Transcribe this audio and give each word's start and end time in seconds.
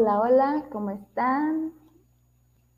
Hola, 0.00 0.20
hola, 0.20 0.64
¿cómo 0.70 0.90
están? 0.90 1.72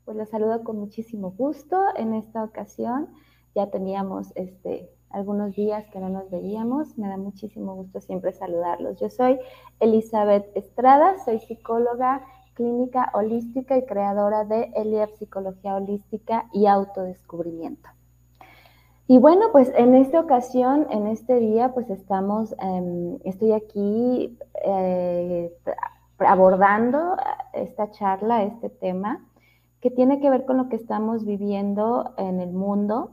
Pues 0.05 0.17
los 0.17 0.29
saludo 0.29 0.63
con 0.63 0.79
muchísimo 0.79 1.29
gusto. 1.29 1.79
En 1.95 2.15
esta 2.15 2.43
ocasión 2.43 3.09
ya 3.53 3.69
teníamos 3.69 4.33
este, 4.33 4.89
algunos 5.11 5.55
días 5.55 5.85
que 5.91 5.99
no 5.99 6.09
nos 6.09 6.31
veíamos. 6.31 6.97
Me 6.97 7.07
da 7.07 7.17
muchísimo 7.17 7.75
gusto 7.75 8.01
siempre 8.01 8.33
saludarlos. 8.33 8.99
Yo 8.99 9.11
soy 9.11 9.37
Elizabeth 9.79 10.49
Estrada, 10.57 11.19
soy 11.23 11.37
psicóloga 11.41 12.25
clínica 12.55 13.11
holística 13.13 13.77
y 13.77 13.85
creadora 13.85 14.43
de 14.43 14.71
Eliab 14.75 15.11
Psicología 15.11 15.75
Holística 15.75 16.49
y 16.51 16.65
Autodescubrimiento. 16.65 17.87
Y 19.05 19.19
bueno, 19.19 19.51
pues 19.51 19.71
en 19.75 19.93
esta 19.93 20.21
ocasión, 20.21 20.87
en 20.89 21.05
este 21.05 21.35
día, 21.35 21.71
pues 21.71 21.87
estamos, 21.91 22.55
em, 22.57 23.19
estoy 23.25 23.51
aquí 23.51 24.39
eh, 24.65 25.55
abordando 26.25 27.15
esta 27.53 27.91
charla, 27.91 28.43
este 28.43 28.69
tema, 28.69 29.25
que 29.81 29.89
tiene 29.89 30.19
que 30.19 30.29
ver 30.29 30.45
con 30.45 30.57
lo 30.57 30.69
que 30.69 30.75
estamos 30.75 31.25
viviendo 31.25 32.13
en 32.17 32.39
el 32.39 32.51
mundo 32.51 33.11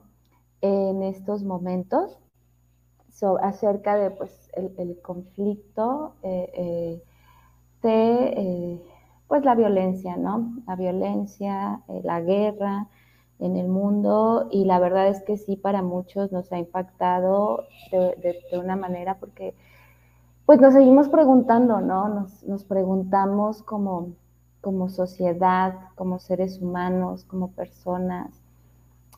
en 0.60 1.02
estos 1.02 1.44
momentos, 1.44 2.18
acerca 3.42 3.96
de 3.96 4.10
pues, 4.10 4.50
el, 4.54 5.00
conflicto 5.02 6.14
eh, 6.22 6.50
eh, 6.54 7.02
de 7.82 8.24
eh, 8.36 8.82
pues, 9.26 9.44
la 9.44 9.54
violencia, 9.54 10.16
¿no? 10.16 10.52
La 10.66 10.76
violencia, 10.76 11.82
la 12.04 12.20
guerra 12.20 12.86
en 13.40 13.56
el 13.56 13.68
mundo 13.68 14.48
y 14.50 14.64
la 14.64 14.78
verdad 14.78 15.08
es 15.08 15.22
que 15.22 15.36
sí, 15.36 15.56
para 15.56 15.82
muchos 15.82 16.32
nos 16.32 16.52
ha 16.52 16.58
impactado 16.58 17.64
de 17.90 18.58
una 18.58 18.76
manera 18.76 19.18
porque 19.18 19.54
pues 20.48 20.62
nos 20.62 20.72
seguimos 20.72 21.10
preguntando, 21.10 21.82
¿no? 21.82 22.26
Nos, 22.46 22.64
preguntamos 22.64 23.62
como, 23.62 24.14
como 24.62 24.88
sociedad, 24.88 25.74
como 25.94 26.18
seres 26.20 26.62
humanos, 26.62 27.24
como 27.24 27.50
personas. 27.50 28.30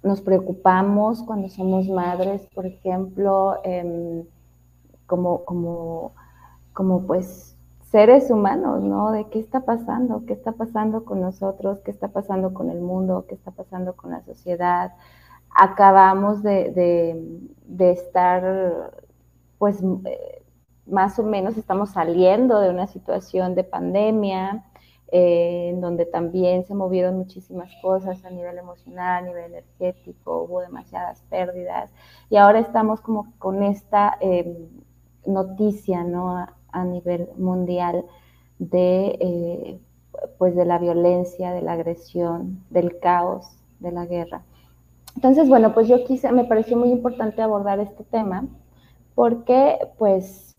Nos 0.02 0.22
preocupamos 0.22 1.22
cuando 1.22 1.48
somos 1.48 1.88
madres, 1.88 2.48
por 2.52 2.66
ejemplo, 2.66 3.60
em, 3.62 4.24
como, 5.06 5.44
como, 5.44 6.14
como 6.72 7.06
pues 7.06 7.56
seres 7.92 8.28
humanos, 8.32 8.82
¿no? 8.82 9.12
De 9.12 9.28
qué 9.28 9.38
está 9.38 9.60
pasando, 9.60 10.24
qué 10.26 10.32
está 10.32 10.50
pasando 10.50 11.04
con 11.04 11.20
nosotros, 11.20 11.78
qué 11.84 11.92
está 11.92 12.08
pasando 12.08 12.52
con 12.52 12.70
el 12.70 12.80
mundo, 12.80 13.26
qué 13.28 13.36
está 13.36 13.52
pasando 13.52 13.94
con 13.94 14.10
la 14.10 14.22
sociedad. 14.24 14.94
Acabamos 15.56 16.42
de, 16.42 16.72
de 17.68 17.90
estar, 17.92 18.90
pues, 19.58 19.80
más 20.90 21.18
o 21.18 21.22
menos 21.22 21.56
estamos 21.56 21.90
saliendo 21.90 22.60
de 22.60 22.70
una 22.70 22.86
situación 22.86 23.54
de 23.54 23.64
pandemia, 23.64 24.64
eh, 25.12 25.70
en 25.70 25.80
donde 25.80 26.06
también 26.06 26.64
se 26.64 26.74
movieron 26.74 27.16
muchísimas 27.16 27.70
cosas 27.82 28.24
a 28.24 28.30
nivel 28.30 28.58
emocional, 28.58 29.24
a 29.24 29.26
nivel 29.26 29.44
energético, 29.46 30.42
hubo 30.42 30.60
demasiadas 30.60 31.22
pérdidas 31.28 31.90
y 32.28 32.36
ahora 32.36 32.60
estamos 32.60 33.00
como 33.00 33.32
con 33.38 33.64
esta 33.64 34.16
eh, 34.20 34.68
noticia 35.26 36.04
¿no? 36.04 36.36
a, 36.36 36.84
nivel 36.84 37.28
mundial 37.36 38.04
de, 38.60 39.18
eh, 39.20 39.80
pues 40.38 40.54
de 40.54 40.64
la 40.64 40.78
violencia, 40.78 41.50
de 41.52 41.62
la 41.62 41.72
agresión, 41.72 42.62
del 42.70 43.00
caos, 43.00 43.48
de 43.80 43.90
la 43.90 44.06
guerra. 44.06 44.42
Entonces, 45.16 45.48
bueno, 45.48 45.74
pues 45.74 45.88
yo 45.88 46.04
quise, 46.04 46.30
me 46.30 46.44
pareció 46.44 46.76
muy 46.76 46.90
importante 46.90 47.42
abordar 47.42 47.80
este 47.80 48.04
tema 48.04 48.46
porque 49.16 49.76
pues 49.98 50.49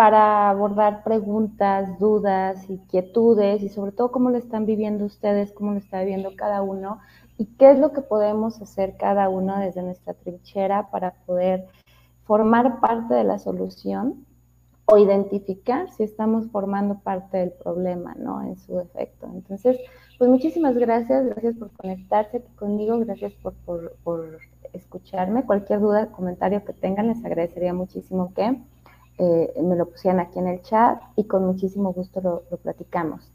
para 0.00 0.48
abordar 0.48 1.04
preguntas, 1.04 1.98
dudas, 1.98 2.70
inquietudes 2.70 3.62
y 3.62 3.68
sobre 3.68 3.92
todo 3.92 4.10
cómo 4.10 4.30
lo 4.30 4.38
están 4.38 4.64
viviendo 4.64 5.04
ustedes, 5.04 5.52
cómo 5.52 5.72
lo 5.72 5.78
está 5.78 6.00
viviendo 6.00 6.30
cada 6.36 6.62
uno 6.62 7.00
y 7.36 7.44
qué 7.44 7.72
es 7.72 7.78
lo 7.78 7.92
que 7.92 8.00
podemos 8.00 8.62
hacer 8.62 8.96
cada 8.96 9.28
uno 9.28 9.58
desde 9.58 9.82
nuestra 9.82 10.14
trinchera 10.14 10.88
para 10.90 11.10
poder 11.26 11.66
formar 12.24 12.80
parte 12.80 13.12
de 13.12 13.24
la 13.24 13.38
solución 13.38 14.24
o 14.86 14.96
identificar 14.96 15.90
si 15.90 16.04
estamos 16.04 16.46
formando 16.50 17.00
parte 17.00 17.36
del 17.36 17.52
problema, 17.52 18.14
¿no? 18.14 18.40
En 18.40 18.56
su 18.56 18.80
efecto. 18.80 19.28
Entonces, 19.34 19.76
pues 20.16 20.30
muchísimas 20.30 20.76
gracias, 20.76 21.26
gracias 21.26 21.56
por 21.56 21.72
conectarse 21.72 22.42
conmigo, 22.56 22.98
gracias 23.00 23.34
por, 23.34 23.52
por, 23.66 23.92
por 24.02 24.38
escucharme. 24.72 25.44
Cualquier 25.44 25.80
duda, 25.80 26.06
comentario 26.06 26.64
que 26.64 26.72
tengan, 26.72 27.08
les 27.08 27.22
agradecería 27.22 27.74
muchísimo 27.74 28.32
que 28.32 28.62
eh, 29.22 29.52
me 29.62 29.76
lo 29.76 29.84
pusieran 29.84 30.18
aquí 30.18 30.38
en 30.38 30.46
el 30.46 30.62
chat 30.62 31.02
y 31.14 31.24
con 31.24 31.44
muchísimo 31.44 31.92
gusto 31.92 32.22
lo, 32.22 32.56
platicamos. 32.56 33.30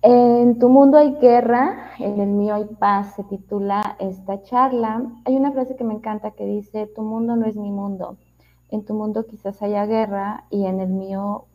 En 0.00 0.60
tu 0.60 0.68
mundo 0.68 0.96
hay 0.96 1.16
guerra, 1.16 1.90
en 1.98 2.20
el 2.20 2.28
mío 2.28 2.54
hay 2.54 2.66
paz, 2.66 3.16
se 3.16 3.24
titula 3.24 3.96
esta 3.98 4.40
charla. 4.44 5.02
Hay 5.24 5.36
una 5.36 5.50
frase 5.50 5.74
que 5.74 5.82
me 5.82 5.94
encanta 5.94 6.30
que 6.30 6.44
dice, 6.44 6.86
tu 6.86 7.02
mundo 7.02 7.34
no 7.34 7.46
es 7.46 7.56
mi 7.56 7.72
mundo. 7.72 8.16
En 8.70 8.84
tu 8.84 8.94
mundo 8.94 9.26
quizás 9.26 9.60
haya 9.60 9.86
guerra 9.86 10.44
y 10.50 10.66
en 10.66 10.78
el 10.78 10.90
mío 10.90 11.46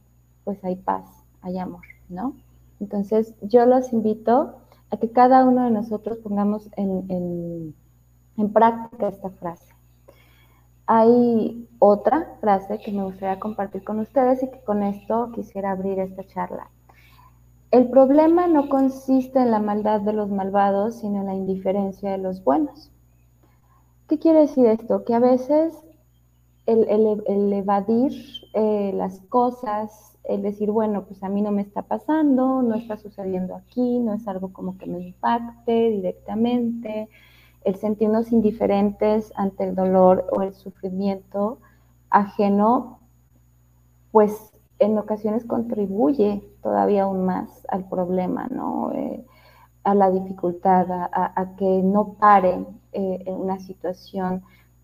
pues 0.43 0.61
hay 0.66 0.75
paz, 0.75 1.05
hay 1.41 1.59
amor, 1.59 1.85
¿no? 2.09 2.33
Entonces 2.81 3.33
yo 3.41 3.66
los 3.66 3.93
invito 3.93 4.55
a 4.91 4.97
que 4.97 5.09
cada 5.09 5.45
uno 5.45 5.63
de 5.63 5.72
nosotros 5.72 6.17
pongamos 6.17 6.69
en 6.75 7.73
práctica 8.51 9.07
esta 9.07 9.29
frase 9.29 9.72
hay 10.85 11.67
otra 11.79 12.38
frase 12.41 12.79
que 12.79 12.91
me 12.91 13.03
gustaría 13.03 13.39
compartir 13.39 13.83
con 13.83 13.99
ustedes 13.99 14.44
y 14.44 14.49
que 14.49 14.59
con 14.61 14.83
esto 14.83 15.31
quisiera 15.33 15.71
abrir 15.71 15.99
esta 15.99 16.25
charla. 16.25 16.69
El 17.71 17.89
problema 17.89 18.47
no 18.47 18.69
consiste 18.69 19.39
en 19.39 19.51
la 19.51 19.59
maldad 19.59 20.01
de 20.01 20.13
los 20.13 20.29
malvados, 20.29 20.99
sino 20.99 21.22
en 21.22 21.25
la 21.25 21.33
indiferencia 21.33 22.11
de 22.11 22.19
los 22.19 22.43
buenos. 22.43 22.91
¿Qué 24.07 24.19
quiere 24.19 24.41
decir 24.41 24.67
esto? 24.67 25.03
Que 25.05 25.16
a 25.16 25.19
veces 25.19 25.73
el, 26.66 27.53
evadir 27.53 28.13
eh, 28.53 28.91
las 28.93 29.19
cosas, 29.22 30.17
el 30.23 30.41
decir, 30.41 30.72
bueno, 30.72 31.05
pues 31.05 31.23
a 31.23 31.29
mí 31.29 31.41
no 31.41 31.51
me 31.51 31.61
está 31.61 31.81
pasando, 31.81 32.61
no 32.61 32.75
está 32.75 32.97
sucediendo 32.97 33.55
aquí, 33.55 33.99
no 33.99 34.13
es 34.13 34.27
algo 34.27 34.53
como 34.53 34.77
que 34.77 34.85
me 34.85 34.99
impacte 34.99 35.89
directamente, 35.89 37.09
el 37.66 37.75
sentirnos 37.75 38.31
indiferentes 38.31 39.32
ante 39.35 39.64
el 39.64 39.76
dolor 39.76 40.28
o 40.32 40.41
el 40.41 40.53
sufrimiento 40.53 41.59
ajeno, 42.09 42.99
pues 44.11 44.52
en 44.79 44.97
ocasiones 44.97 45.46
contribuye 45.46 46.43
todavía 46.61 47.03
aún 47.03 47.26
más 47.26 47.66
al 47.70 47.87
problema, 47.87 48.47
¿no? 48.49 48.91
Eh, 48.93 49.26
a 49.84 49.96
la 49.96 50.09
dificultad, 50.11 50.87
a, 50.91 51.55
que 51.58 51.82
no 51.84 52.14
pare 52.14 52.66
eh, 52.93 53.26
una 53.28 53.59
situación 53.59 54.41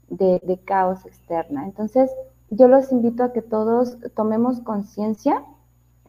de, 0.09 0.42
de 0.44 0.57
caos 0.57 1.06
externa. 1.06 1.63
Entonces, 1.63 2.12
yo 2.50 2.68
los 2.68 2.92
invito 2.92 3.24
a 3.24 3.31
que 3.31 3.42
todos 3.42 3.98
tomemos 4.15 4.59
conciencia 4.59 5.45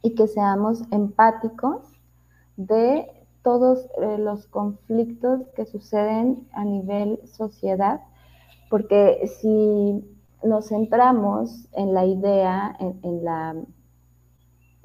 y 0.03 0.17
que 0.17 0.27
seamos 0.27 0.83
empáticos 0.91 1.83
de 2.57 3.20
todos 3.43 3.87
eh, 4.01 4.19
los 4.19 4.47
conflictos 4.47 5.43
que 5.55 5.67
suceden 5.67 6.49
a 6.53 6.65
nivel 6.65 7.21
sociedad, 7.27 8.01
porque 8.69 9.27
si 9.41 10.05
nos 10.43 10.69
centramos 10.69 11.69
en 11.73 11.95
la 11.95 12.05
idea, 12.05 12.77
en, 12.79 13.25
la 13.25 13.57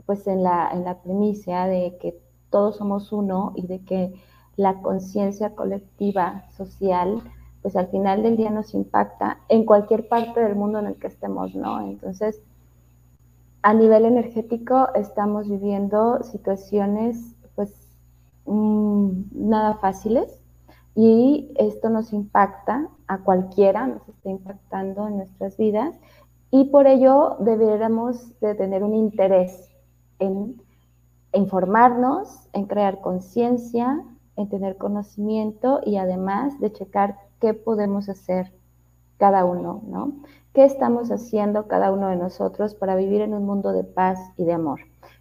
pues 0.05 0.27
en 0.27 0.43
la, 0.43 0.69
en 0.71 0.83
la 0.83 1.01
premisa 1.01 1.65
de 1.65 1.97
que 1.99 2.19
todos 2.49 2.77
somos 2.77 3.11
uno 3.11 3.53
y 3.55 3.67
de 3.67 3.83
que 3.83 4.13
la 4.55 4.81
conciencia 4.81 5.55
colectiva 5.55 6.45
social, 6.55 7.21
pues 7.61 7.75
al 7.75 7.87
final 7.87 8.23
del 8.23 8.37
día 8.37 8.51
nos 8.51 8.73
impacta 8.73 9.39
en 9.49 9.65
cualquier 9.65 10.07
parte 10.07 10.39
del 10.39 10.55
mundo 10.55 10.79
en 10.79 10.87
el 10.87 10.95
que 10.95 11.07
estemos, 11.07 11.55
¿no? 11.55 11.81
Entonces, 11.81 12.41
a 13.63 13.73
nivel 13.73 14.05
energético 14.05 14.93
estamos 14.93 15.49
viviendo 15.49 16.21
situaciones 16.23 17.35
nada 18.45 19.75
fáciles 19.75 20.39
y 20.95 21.51
esto 21.55 21.89
nos 21.89 22.13
impacta 22.13 22.87
a 23.07 23.19
cualquiera, 23.19 23.87
nos 23.87 24.07
está 24.07 24.29
impactando 24.29 25.07
en 25.07 25.17
nuestras 25.17 25.57
vidas 25.57 25.95
y 26.51 26.65
por 26.65 26.87
ello 26.87 27.37
deberíamos 27.39 28.39
de 28.39 28.55
tener 28.55 28.83
un 28.83 28.95
interés 28.95 29.69
en 30.19 30.61
informarnos, 31.33 32.47
en 32.53 32.65
crear 32.65 33.01
conciencia, 33.01 34.03
en 34.37 34.49
tener 34.49 34.77
conocimiento 34.77 35.81
y 35.85 35.97
además 35.97 36.59
de 36.59 36.71
checar 36.71 37.17
qué 37.41 37.53
podemos 37.53 38.07
hacer 38.09 38.53
cada 39.17 39.45
uno, 39.45 39.81
¿no? 39.87 40.13
¿Qué 40.53 40.63
estamos 40.63 41.11
haciendo 41.11 41.67
cada 41.67 41.91
uno 41.91 42.07
de 42.07 42.15
nosotros 42.15 42.75
para 42.75 42.95
vivir 42.95 43.21
en 43.21 43.33
un 43.33 43.45
mundo 43.45 43.73
de 43.73 43.83
paz 43.83 44.19
y 44.37 44.45
de 44.45 44.53
amor? 44.53 44.79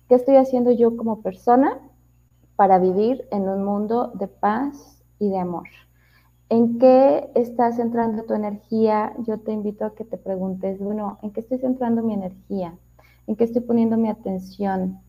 ¿Qué 0.09 0.15
estoy 0.15 0.37
haciendo 0.37 0.71
yo 0.71 0.97
como 0.97 1.23
persona 1.23 1.81
para 2.56 2.79
vivir 2.79 3.27
en 3.31 3.49
un 3.49 3.65
mundo 3.65 4.12
de 4.15 4.29
paz 4.29 5.03
y 5.19 5.29
de 5.29 5.39
amor. 5.39 5.69
¿En 6.49 6.79
qué 6.79 7.31
estás 7.35 7.77
centrando 7.77 8.25
tu 8.25 8.35
energía? 8.35 9.15
Yo 9.27 9.39
te 9.41 9.53
invito 9.53 9.85
a 9.85 9.95
que 9.95 10.05
te 10.05 10.19
preguntes, 10.19 10.79
bueno, 10.79 11.19
¿en 11.23 11.33
qué 11.33 11.41
estoy 11.41 11.59
centrando 11.59 12.03
mi 12.03 12.15
energía? 12.15 12.75
¿En 13.27 13.37
qué 13.37 13.45
estoy 13.45 13.62
poniendo 13.62 13.97
mi 13.97 14.09
atención? 14.09 15.01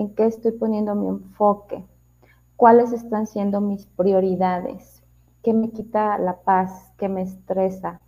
en 0.00 0.14
qué 0.14 0.24
estoy 0.24 0.52
poniendo 0.52 0.94
mi 0.94 1.08
enfoque, 1.08 1.84
cuáles 2.56 2.90
están 2.94 3.26
siendo 3.26 3.60
mis 3.60 3.84
prioridades, 3.84 5.02
qué 5.42 5.52
me 5.52 5.70
quita 5.72 6.16
la 6.16 6.40
paz, 6.40 6.90
qué 6.96 7.10
me 7.10 7.20
estresa, 7.20 8.00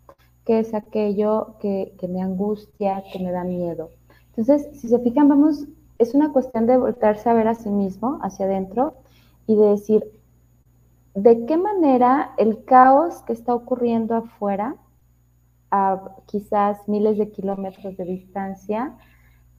qué 0.47 0.61
es 0.61 0.73
aquello 0.73 1.57
que, 1.61 1.95
que 1.99 2.09
me 2.09 2.23
angustia, 2.23 3.05
que 3.13 3.19
me 3.19 3.31
da 3.31 3.45
miedo. 3.45 3.91
Entonces, 4.29 4.71
si 4.81 4.89
se 4.89 5.01
fijan, 5.01 5.29
vamos, 5.29 5.67
es 6.03 6.15
una 6.15 6.33
cuestión 6.33 6.67
de 6.67 6.77
voltearse 6.77 7.29
a 7.29 7.35
ver 7.35 7.49
a 7.49 7.55
sí 7.55 7.71
mismo, 7.71 8.19
hacia 8.23 8.47
adentro, 8.47 8.95
y 9.47 9.57
de 9.57 9.67
decir, 9.67 10.05
¿de 11.15 11.47
qué 11.47 11.57
manera 11.57 12.33
el 12.39 12.65
caos 12.65 13.23
que 13.23 13.33
está 13.33 13.55
ocurriendo 13.55 14.15
afuera, 14.17 14.77
a 15.71 16.17
quizás 16.27 16.87
miles 16.87 17.17
de 17.17 17.31
kilómetros 17.31 17.97
de 17.97 18.05
distancia 18.05 18.95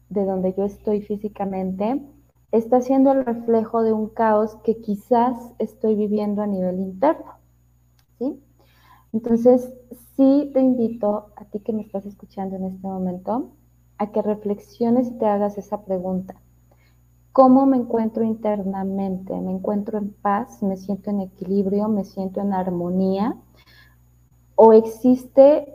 de 0.10 0.26
donde 0.26 0.54
yo 0.54 0.66
estoy 0.66 1.02
físicamente, 1.02 2.02
está 2.52 2.82
siendo 2.82 3.12
el 3.14 3.26
reflejo 3.26 3.82
de 3.82 3.94
un 3.94 4.10
caos 4.10 4.56
que 4.64 4.78
quizás 4.78 5.36
estoy 5.58 5.96
viviendo 5.96 6.44
a 6.44 6.48
nivel 6.48 6.80
interno. 6.80 7.34
¿sí? 8.20 8.40
Entonces, 9.12 9.74
sí 10.16 10.52
te 10.54 10.62
invito 10.62 11.32
a 11.36 11.46
ti 11.46 11.60
que 11.62 11.74
me 11.74 11.82
estás 11.82 12.06
escuchando 12.06 12.58
en 12.58 12.66
este 12.66 12.88
momento 12.88 13.50
a 14.04 14.12
que 14.12 14.22
reflexiones 14.22 15.08
y 15.08 15.18
te 15.18 15.26
hagas 15.26 15.58
esa 15.58 15.82
pregunta. 15.84 16.36
¿Cómo 17.32 17.66
me 17.66 17.78
encuentro 17.78 18.24
internamente? 18.24 19.34
¿Me 19.34 19.52
encuentro 19.52 19.98
en 19.98 20.14
paz? 20.14 20.62
¿Me 20.62 20.78
siento 20.78 21.10
en 21.10 21.22
equilibrio? 21.22 21.88
¿Me 21.88 22.04
siento 22.04 22.42
en 22.42 22.54
armonía? 22.54 23.36
¿O 24.56 24.74
existe 24.74 25.74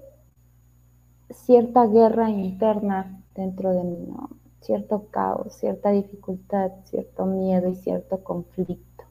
cierta 1.30 1.86
guerra 1.86 2.30
interna 2.30 3.22
dentro 3.34 3.72
de 3.72 3.82
mí? 3.82 4.06
¿no? 4.06 4.38
cierto 4.68 5.06
caos, 5.10 5.54
cierta 5.54 5.90
dificultad, 5.90 6.72
cierto 6.84 7.24
miedo 7.24 7.68
y 7.68 7.76
cierto 7.76 8.22
conflicto. 8.22 9.04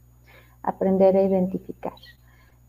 Aprender 0.62 1.16
a 1.18 1.24
identificar. 1.24 1.94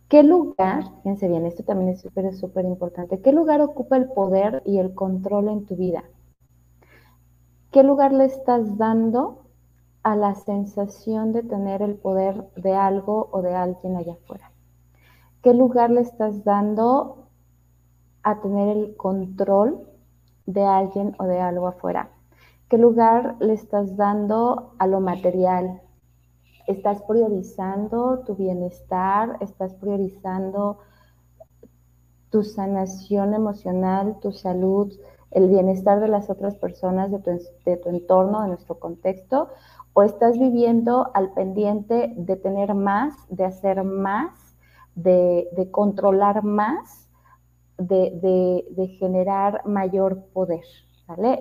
¿Qué 0.08 0.22
lugar, 0.22 0.84
fíjense 1.02 1.28
bien, 1.28 1.44
esto 1.44 1.64
también 1.64 1.90
es 1.90 2.00
súper, 2.00 2.34
súper 2.34 2.64
importante, 2.64 3.20
qué 3.20 3.30
lugar 3.32 3.60
ocupa 3.60 3.98
el 3.98 4.06
poder 4.06 4.62
y 4.64 4.78
el 4.78 4.94
control 4.94 5.48
en 5.48 5.66
tu 5.66 5.76
vida? 5.76 6.02
¿Qué 7.78 7.84
lugar 7.84 8.12
le 8.12 8.24
estás 8.24 8.76
dando 8.76 9.44
a 10.02 10.16
la 10.16 10.34
sensación 10.34 11.32
de 11.32 11.44
tener 11.44 11.80
el 11.80 11.94
poder 11.94 12.50
de 12.56 12.74
algo 12.74 13.28
o 13.30 13.40
de 13.40 13.54
alguien 13.54 13.96
allá 13.96 14.14
afuera? 14.14 14.50
¿Qué 15.44 15.54
lugar 15.54 15.88
le 15.88 16.00
estás 16.00 16.42
dando 16.42 17.28
a 18.24 18.40
tener 18.40 18.76
el 18.76 18.96
control 18.96 19.86
de 20.46 20.64
alguien 20.64 21.14
o 21.20 21.24
de 21.26 21.40
algo 21.40 21.68
afuera? 21.68 22.10
¿Qué 22.68 22.78
lugar 22.78 23.36
le 23.38 23.52
estás 23.52 23.96
dando 23.96 24.74
a 24.80 24.88
lo 24.88 24.98
material? 24.98 25.80
¿Estás 26.66 27.00
priorizando 27.02 28.24
tu 28.26 28.34
bienestar? 28.34 29.36
¿Estás 29.38 29.72
priorizando 29.76 30.78
tu 32.30 32.42
sanación 32.42 33.34
emocional, 33.34 34.18
tu 34.20 34.32
salud, 34.32 34.92
el 35.30 35.48
bienestar 35.48 36.00
de 36.00 36.08
las 36.08 36.30
otras 36.30 36.56
personas, 36.56 37.10
de 37.10 37.18
tu, 37.18 37.88
entorno, 37.88 38.42
de 38.42 38.48
nuestro 38.48 38.78
contexto? 38.78 39.48
¿O 39.92 40.02
estás 40.02 40.38
viviendo 40.38 41.10
al 41.14 41.32
pendiente 41.32 42.12
de 42.16 42.36
tener 42.36 42.74
más, 42.74 43.14
de 43.28 43.44
hacer 43.44 43.84
más, 43.84 44.56
de, 44.94 45.68
controlar 45.70 46.44
más, 46.44 47.08
de 47.78 48.96
generar 48.98 49.66
mayor 49.66 50.24
poder? 50.32 50.64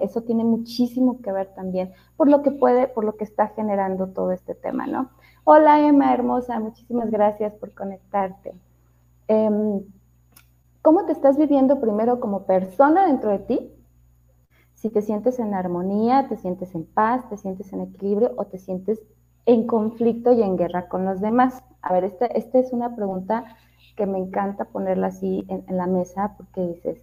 Eso 0.02 0.22
tiene 0.22 0.46
muchísimo 0.46 1.22
que 1.22 1.32
ver 1.32 1.54
también 1.54 1.92
por 2.16 2.30
lo 2.30 2.42
que 2.42 2.52
puede, 2.52 2.88
por 2.88 3.04
lo 3.04 3.18
que 3.18 3.26
está 3.26 3.50
generando 3.50 4.08
todo 4.08 4.32
este 4.32 4.56
tema, 4.56 4.88
¿no? 4.88 5.10
Hola 5.44 5.86
Emma, 5.86 6.14
hermosa, 6.14 6.58
muchísimas 6.60 7.12
gracias 7.12 7.54
por 7.56 7.74
conectarte. 7.74 8.56
Em, 9.28 9.82
¿Cómo 10.82 11.06
te 11.06 11.12
estás 11.12 11.38
viviendo 11.38 11.82
primero 11.82 12.22
como 12.22 12.46
persona 12.46 13.08
dentro 13.08 13.30
de 13.32 13.40
ti? 13.40 13.74
Si 14.78 14.90
te 14.90 15.02
sientes 15.02 15.40
en 15.40 15.54
armonía, 15.54 16.28
te 16.30 16.38
sientes 16.38 16.74
en 16.76 16.86
paz, 16.86 17.28
te 17.30 17.38
sientes 17.38 17.74
en 17.74 17.82
equilibrio 17.82 18.34
o 18.38 18.46
te 18.46 18.60
sientes 18.60 19.02
en 19.48 19.66
conflicto 19.66 20.32
y 20.34 20.44
en 20.44 20.56
guerra 20.56 20.88
con 20.88 21.04
los 21.04 21.20
demás. 21.20 21.64
A 21.82 21.94
ver, 21.94 22.04
esta, 22.04 22.28
esta 22.28 22.60
es 22.60 22.72
una 22.72 22.96
pregunta 22.96 23.44
que 23.96 24.06
me 24.06 24.20
encanta 24.20 24.66
ponerla 24.66 25.08
así 25.08 25.46
en 25.50 25.76
la 25.76 25.88
mesa 25.88 26.36
porque 26.38 26.62
dices, 26.62 27.02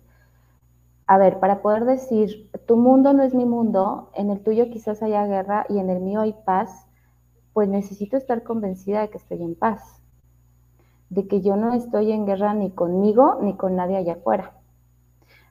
a 1.07 1.19
ver, 1.19 1.39
para 1.41 1.61
poder 1.63 1.85
decir, 1.85 2.49
tu 2.67 2.77
mundo 2.77 3.13
no 3.13 3.25
es 3.25 3.35
mi 3.35 3.45
mundo, 3.45 4.11
en 4.15 4.31
el 4.31 4.41
tuyo 4.41 4.71
quizás 4.71 5.03
haya 5.03 5.27
guerra 5.27 5.67
y 5.69 5.79
en 5.79 5.91
el 5.91 6.01
mío 6.01 6.21
hay 6.21 6.35
paz, 6.47 6.87
pues 7.53 7.69
necesito 7.69 8.17
estar 8.17 8.43
convencida 8.43 9.01
de 9.01 9.11
que 9.11 9.19
estoy 9.19 9.43
en 9.43 9.55
paz, 9.55 10.01
de 11.11 11.27
que 11.27 11.41
yo 11.43 11.57
no 11.57 11.75
estoy 11.75 12.13
en 12.13 12.25
guerra 12.25 12.55
ni 12.55 12.71
conmigo 12.71 13.39
ni 13.43 13.55
con 13.55 13.77
nadie 13.77 13.97
allá 13.97 14.15
afuera, 14.15 14.53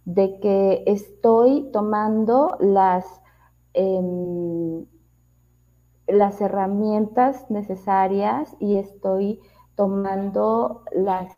de 0.06 0.40
que 0.40 0.84
estoy 0.86 1.70
tomando 1.72 2.58
las, 2.60 3.06
em, 3.74 4.86
las 6.08 6.42
herramientas 6.42 7.50
necesarias 7.50 8.56
y 8.60 8.78
estoy 8.78 9.40
tomando 9.76 10.84
las 10.92 11.32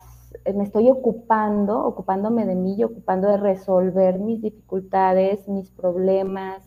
me 0.54 0.64
estoy 0.64 0.90
ocupando, 0.90 1.84
ocupándome 1.84 2.46
de 2.46 2.54
mí 2.54 2.74
y 2.76 2.84
ocupando 2.84 3.28
de 3.28 3.36
resolver 3.36 4.18
mis 4.18 4.42
dificultades, 4.42 5.48
mis 5.48 5.70
problemas, 5.70 6.62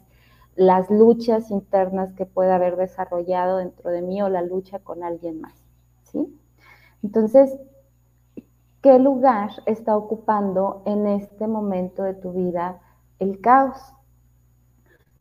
las 0.56 0.90
luchas 0.90 1.52
internas 1.52 2.14
que 2.14 2.26
pueda 2.26 2.56
haber 2.56 2.76
desarrollado 2.76 3.58
dentro 3.58 3.92
de 3.92 4.02
mí 4.02 4.22
o 4.22 4.30
la 4.30 4.42
lucha 4.42 4.80
con 4.80 5.04
alguien 5.04 5.40
más, 5.40 5.54
¿sí? 6.04 6.38
Entonces, 7.02 7.58
¿qué 8.82 9.00
lugar 9.00 9.52
está 9.66 9.96
ocupando 9.96 10.82
en 10.86 11.08
este 11.08 11.48
momento 11.48 12.04
de 12.04 12.14
tu 12.14 12.32
vida 12.32 12.80
el 13.20 13.42
caos? 13.42 13.78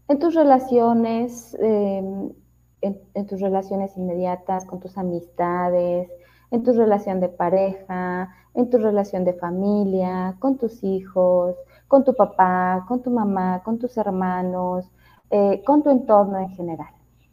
En 0.09 0.19
tus 0.19 0.35
relaciones, 0.35 1.57
em, 1.61 2.33
en 2.81 3.27
tus 3.27 3.41
relaciones 3.41 3.97
inmediatas, 3.97 4.65
con 4.65 4.81
tus 4.81 4.97
amistades, 4.97 6.09
en 6.51 6.63
tu 6.63 6.73
relación 6.73 7.21
de 7.21 7.29
pareja, 7.29 8.31
en 8.55 8.71
tu 8.71 8.79
relación 8.79 9.25
de 9.25 9.35
familia, 9.35 10.37
con 10.39 10.57
tus 10.57 10.83
hijos, 10.83 11.57
con 11.87 12.05
tu 12.05 12.15
papá, 12.15 12.85
con 12.89 13.03
tu 13.03 13.11
mamá, 13.11 13.63
con 13.65 13.79
tus 13.79 13.97
hermanos, 13.97 14.91
eh, 15.31 15.63
con 15.65 15.83
tu 15.83 15.91
entorno 15.91 16.39
en 16.39 16.51
general. 16.51 16.93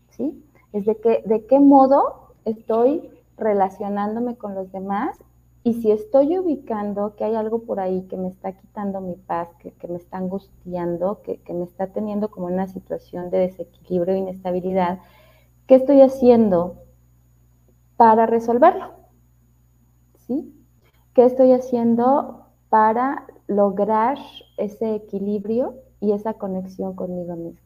¿sí? 0.10 0.44
Es 0.74 0.86
de, 0.86 0.98
que, 1.00 1.24
de 1.26 1.46
qué 1.46 1.60
modo 1.60 2.34
estoy 2.46 3.10
relacionándome 3.38 4.38
con 4.38 4.56
los 4.56 4.72
demás 4.72 5.18
y 5.66 5.74
si 5.74 5.90
estoy 5.90 6.38
ubicando 6.38 7.16
que 7.16 7.24
hay 7.24 7.34
algo 7.34 7.64
por 7.64 7.80
ahí 7.80 8.04
que 8.04 8.18
me 8.18 8.28
está 8.28 8.52
quitando 8.52 9.02
mi 9.02 9.16
paz, 9.16 9.50
que, 9.58 9.88
me 9.88 9.96
está 9.96 10.18
angustiando, 10.18 11.24
que, 11.24 11.38
que, 11.40 11.56
me 11.56 11.64
está 11.64 11.88
teniendo 11.88 12.30
como 12.30 12.46
una 12.46 12.68
situación 12.68 13.32
de 13.32 13.40
desequilibrio 13.40 14.14
e 14.14 14.20
inestabilidad, 14.20 15.00
¿qué 15.66 15.74
estoy 15.74 16.02
haciendo 16.02 16.84
para 17.98 18.28
resolverlo? 18.28 18.92
¿sí? 20.28 20.54
¿Qué 21.16 21.26
estoy 21.26 21.52
haciendo 21.52 22.46
para 22.70 23.26
lograr 23.48 24.20
ese 24.58 24.94
equilibrio 24.94 25.82
y 26.00 26.12
esa 26.12 26.36
conexión 26.36 26.96
conmigo 26.96 27.36
misma? 27.36 27.65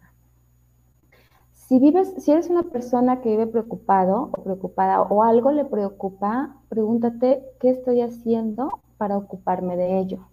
Si 1.69 1.77
vives, 1.77 2.11
si 2.17 2.31
eres 2.31 2.49
una 2.49 2.63
persona 2.63 3.21
que 3.21 3.29
vive 3.29 3.45
preocupado 3.45 4.31
o 4.33 4.43
preocupada 4.43 5.03
o 5.03 5.21
algo 5.21 5.51
le 5.51 5.65
preocupa, 5.65 6.55
pregúntate 6.67 7.43
qué 7.59 7.69
estoy 7.69 8.01
haciendo 8.01 8.81
para 8.97 9.15
ocuparme 9.15 9.77
de 9.77 9.99
ello. 9.99 10.27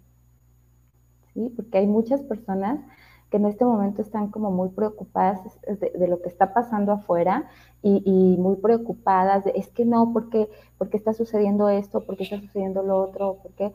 ¿Sí? 1.34 1.52
Porque 1.54 1.76
hay 1.76 1.86
muchas 1.86 2.22
personas 2.22 2.80
que 3.28 3.36
en 3.36 3.44
este 3.44 3.66
momento 3.66 4.00
están 4.00 4.30
como 4.30 4.50
muy 4.50 4.70
preocupadas 4.70 5.38
de, 5.66 6.08
lo 6.08 6.22
que 6.22 6.30
está 6.30 6.54
pasando 6.54 6.92
afuera 6.92 7.50
y, 7.82 8.36
muy 8.38 8.56
preocupadas 8.56 9.44
de, 9.44 9.52
es 9.56 9.68
que 9.68 9.84
no, 9.84 10.14
porque 10.14 10.48
qué 10.90 10.96
está 10.96 11.12
sucediendo 11.12 11.68
esto? 11.68 12.00
¿Por 12.06 12.16
qué 12.16 12.24
está 12.24 12.40
sucediendo 12.40 12.82
lo 12.82 12.96
otro? 12.96 13.40
¿Por 13.42 13.52
qué? 13.52 13.74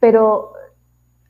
Pero 0.00 0.54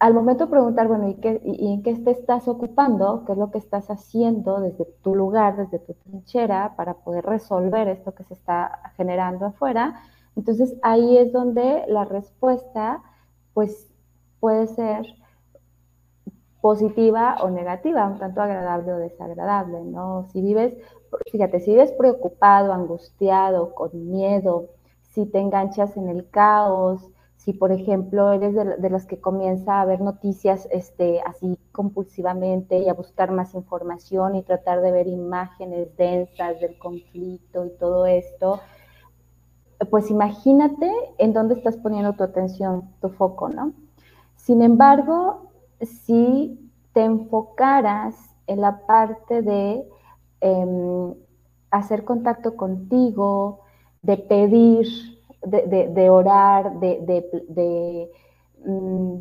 al 0.01 0.15
momento 0.15 0.45
de 0.45 0.51
preguntar, 0.51 0.87
bueno, 0.87 1.09
¿y, 1.09 1.15
qué, 1.15 1.41
y, 1.45 1.73
en 1.73 1.83
qué 1.83 1.95
te 1.97 2.13
estás 2.13 2.47
ocupando? 2.47 3.25
¿Qué 3.25 3.33
es 3.33 3.39
lo 3.39 3.51
que 3.51 3.59
estás 3.59 3.91
haciendo 3.91 4.61
desde 4.61 4.85
tu 5.03 5.15
lugar, 5.15 5.57
desde 5.57 5.79
tu 5.81 5.95
trinchera, 5.95 6.75
para 6.77 6.95
poder 6.95 7.25
resolver 7.25 7.89
esto 7.89 8.15
que 8.15 8.25
se 8.25 8.35
está 8.35 8.93
generando 8.97 9.47
afuera? 9.47 10.01
Entonces 10.37 10.77
ahí 10.83 11.19
es 11.19 11.33
donde 11.33 11.85
la 11.89 12.05
respuesta, 12.05 13.03
pues, 13.55 13.91
puede 14.41 14.69
ser 14.69 15.05
positiva 16.61 17.37
o 17.43 17.51
negativa, 17.51 18.07
un 18.07 18.19
tanto 18.19 18.41
agradable 18.41 18.93
o 18.93 18.99
desagradable, 18.99 19.85
¿no? 19.85 20.29
Si 20.33 20.41
vives, 20.41 20.77
fíjate, 21.33 21.61
si 21.61 21.73
vives 21.73 21.93
preocupado, 21.93 22.73
angustiado, 22.73 23.75
con 23.75 24.11
miedo, 24.11 24.69
si 25.03 25.27
te 25.27 25.39
enganchas 25.41 25.97
en 25.97 26.09
el 26.09 26.29
caos, 26.31 27.09
si 27.49 27.55
por 27.55 27.73
ejemplo 27.73 28.31
eres 28.31 28.55
de, 28.55 28.91
las 28.91 29.07
que 29.07 29.23
comienza 29.23 29.81
a 29.81 29.85
ver 29.87 30.03
noticias 30.03 30.69
este, 30.71 31.23
así 31.23 31.59
compulsivamente 31.73 32.77
y 32.77 32.91
a 32.91 32.93
buscar 32.93 33.31
más 33.31 33.55
información 33.55 34.35
y 34.35 34.43
tratar 34.43 34.83
de 34.83 34.93
ver 34.93 35.07
imágenes 35.07 35.97
densas 35.97 36.61
del 36.61 36.79
conflicto 36.79 37.65
y 37.65 37.71
todo 37.79 38.05
esto, 38.05 38.61
pues 39.89 40.11
imagínate 40.11 40.93
en 41.17 41.33
dónde 41.33 41.55
estás 41.55 41.79
poniendo 41.79 42.13
tu 42.13 42.23
atención, 42.23 42.91
tu 43.01 43.09
foco, 43.09 43.49
¿no? 43.49 43.73
Sin 44.37 44.61
embargo, 44.61 45.51
si 45.81 46.71
te 46.93 47.03
enfocaras 47.03 48.15
en 48.47 48.61
la 48.61 48.85
parte 48.87 49.41
de 49.41 49.89
em, 50.43 51.15
hacer 51.71 52.05
contacto 52.05 52.57
contigo, 52.57 53.61
de 54.03 54.19
pedir, 54.19 55.18
de, 55.51 56.11
orar, 56.11 56.79
de, 56.81 58.11
mm, 58.65 59.17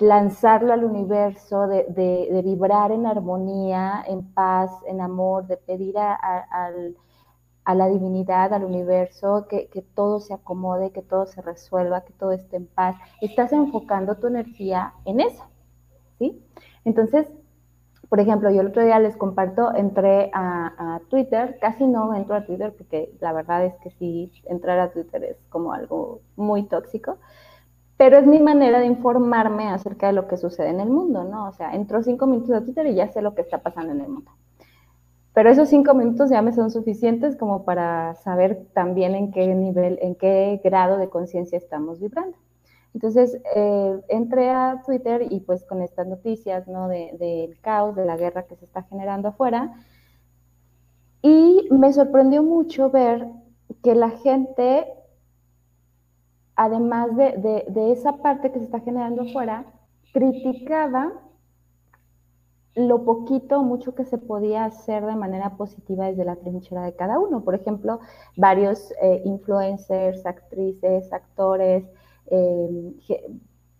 lanzarlo 0.00 0.72
al 0.72 0.84
universo, 0.84 1.66
de, 1.66 2.42
vibrar 2.44 2.92
en 2.92 3.06
armonía, 3.06 4.04
en 4.06 4.32
paz, 4.32 4.70
en 4.86 5.00
amor, 5.00 5.46
de 5.46 5.56
pedir 5.56 5.96
a, 5.98 6.70
la 7.74 7.88
divinidad, 7.88 8.52
al 8.52 8.64
universo, 8.64 9.46
que, 9.48 9.68
que, 9.68 9.82
todo 9.82 10.20
se 10.20 10.34
acomode, 10.34 10.92
que 10.92 11.02
todo 11.02 11.26
se 11.26 11.42
resuelva, 11.42 12.04
que 12.04 12.12
todo 12.12 12.32
esté 12.32 12.56
en 12.56 12.66
paz. 12.66 12.96
Estás 13.20 13.52
enfocando 13.52 14.16
tu 14.16 14.28
energía 14.28 14.94
en 15.04 15.20
eso, 15.20 15.44
¿sí? 16.18 16.42
Entonces, 16.84 17.26
por 18.08 18.20
ejemplo, 18.20 18.50
yo 18.50 18.60
el 18.60 18.68
otro 18.68 18.84
día 18.84 18.98
les 18.98 19.16
comparto, 19.16 19.74
entré 19.74 20.30
a, 20.32 21.00
Twitter, 21.08 21.58
casi 21.60 21.86
no 21.86 22.14
entro 22.14 22.36
a 22.36 22.44
Twitter 22.44 22.74
porque 22.76 23.12
la 23.20 23.32
verdad 23.32 23.64
es 23.64 23.74
que 23.76 23.90
sí, 23.90 24.32
entrar 24.44 24.78
a 24.78 24.90
Twitter 24.90 25.22
es 25.24 25.36
como 25.48 25.72
algo 25.72 26.20
muy 26.36 26.64
tóxico, 26.64 27.18
pero 27.96 28.18
es 28.18 28.26
mi 28.26 28.40
manera 28.40 28.80
de 28.80 28.86
informarme 28.86 29.68
acerca 29.68 30.08
de 30.08 30.12
lo 30.12 30.28
que 30.28 30.36
sucede 30.36 30.68
en 30.68 30.80
el 30.80 30.90
mundo, 30.90 31.24
¿no? 31.24 31.48
O 31.48 31.52
sea, 31.52 31.74
entro 31.74 32.02
cinco 32.02 32.26
minutos 32.26 32.54
a 32.54 32.62
Twitter 32.62 32.86
y 32.86 32.94
ya 32.94 33.08
sé 33.08 33.22
lo 33.22 33.34
que 33.34 33.42
está 33.42 33.58
pasando 33.58 33.92
en 33.92 34.00
el 34.00 34.08
mundo. 34.08 34.30
Pero 35.32 35.50
esos 35.50 35.68
cinco 35.68 35.94
minutos 35.94 36.30
ya 36.30 36.42
me 36.42 36.52
son 36.52 36.70
suficientes 36.70 37.36
como 37.36 37.64
para 37.64 38.14
saber 38.16 38.66
también 38.72 39.14
en 39.14 39.32
qué 39.32 39.46
nivel, 39.54 39.98
en 40.00 40.14
qué 40.14 40.60
grado 40.64 40.96
de 40.96 41.08
conciencia 41.08 41.58
estamos 41.58 42.00
vibrando. 42.00 42.36
Entonces 42.96 43.38
eh, 43.54 44.00
entré 44.08 44.48
a 44.48 44.80
Twitter 44.86 45.26
y 45.30 45.40
pues 45.40 45.64
con 45.64 45.82
estas 45.82 46.06
noticias 46.06 46.66
¿no? 46.66 46.88
del 46.88 47.18
de, 47.18 47.54
caos, 47.60 47.94
de 47.94 48.06
la 48.06 48.16
guerra 48.16 48.46
que 48.46 48.56
se 48.56 48.64
está 48.64 48.84
generando 48.84 49.28
afuera, 49.28 49.74
y 51.20 51.68
me 51.70 51.92
sorprendió 51.92 52.42
mucho 52.42 52.88
ver 52.88 53.28
que 53.82 53.94
la 53.94 54.08
gente, 54.08 54.86
además 56.54 57.14
de, 57.18 57.66
de 57.68 57.92
esa 57.92 58.16
parte 58.16 58.50
que 58.50 58.60
se 58.60 58.64
está 58.64 58.80
generando 58.80 59.24
afuera, 59.24 59.66
criticaba 60.14 61.12
lo 62.76 63.04
poquito 63.04 63.62
mucho 63.62 63.94
que 63.94 64.06
se 64.06 64.16
podía 64.16 64.64
hacer 64.64 65.04
de 65.04 65.16
manera 65.16 65.58
positiva 65.58 66.06
desde 66.06 66.24
la 66.24 66.36
trinchera 66.36 66.82
de 66.82 66.96
cada 66.96 67.18
uno. 67.18 67.44
Por 67.44 67.54
ejemplo, 67.54 68.00
varios 68.38 68.90
eh, 69.02 69.20
influencers, 69.26 70.24
actrices, 70.24 71.12
actores, 71.12 71.84
eh, 72.30 73.28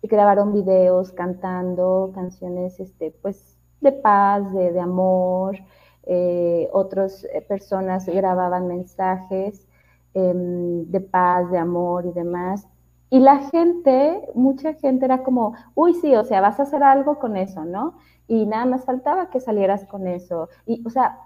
grabaron 0.03 0.53
videos 0.53 1.11
cantando 1.11 2.11
canciones 2.13 2.79
este, 2.79 3.11
pues, 3.21 3.57
de 3.81 3.91
paz, 3.91 4.51
de, 4.53 4.79
amor, 4.79 5.57
eh, 6.03 6.69
otras 6.71 7.25
eh, 7.25 7.41
personas 7.41 8.05
grababan 8.07 8.67
mensajes 8.67 9.67
em, 10.13 10.85
de 10.85 11.01
paz, 11.01 11.51
de 11.51 11.57
amor 11.57 12.05
y 12.05 12.11
demás. 12.11 12.67
Y 13.09 13.19
la 13.19 13.39
gente, 13.49 14.21
mucha 14.35 14.73
gente 14.73 15.05
era 15.05 15.23
como, 15.23 15.53
uy, 15.75 15.93
sí, 15.93 16.15
o 16.15 16.23
sea, 16.25 16.41
vas 16.41 16.59
a 16.59 16.63
hacer 16.63 16.83
algo 16.83 17.19
con 17.19 17.37
eso, 17.37 17.63
¿no? 17.65 17.97
Y 18.27 18.45
nada 18.45 18.65
más 18.65 18.83
faltaba 18.85 19.29
que 19.29 19.39
salieras 19.39 19.85
con 19.85 20.07
eso. 20.07 20.49
Y, 20.65 20.85
o 20.85 20.89
sea, 20.89 21.19